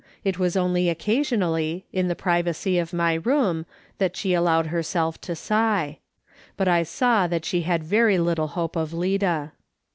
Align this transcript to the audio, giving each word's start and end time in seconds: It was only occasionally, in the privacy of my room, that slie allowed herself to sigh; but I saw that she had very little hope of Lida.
It 0.23 0.39
was 0.39 0.57
only 0.57 0.89
occasionally, 0.89 1.85
in 1.93 2.07
the 2.07 2.15
privacy 2.15 2.79
of 2.79 2.91
my 2.91 3.13
room, 3.13 3.67
that 3.99 4.13
slie 4.15 4.35
allowed 4.35 4.65
herself 4.65 5.21
to 5.21 5.35
sigh; 5.35 5.99
but 6.57 6.67
I 6.67 6.81
saw 6.81 7.27
that 7.27 7.45
she 7.45 7.61
had 7.61 7.83
very 7.83 8.17
little 8.17 8.47
hope 8.47 8.75
of 8.75 8.93
Lida. 8.95 9.51